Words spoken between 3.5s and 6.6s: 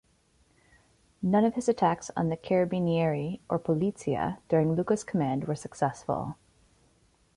Polizia during Luca's command were successful.